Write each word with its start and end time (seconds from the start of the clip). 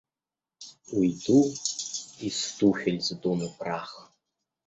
Уйду 0.91 1.53
и 2.17 2.31
с 2.31 2.53
туфель 2.57 3.01
сдуну 3.07 3.49
прах. 3.59 3.91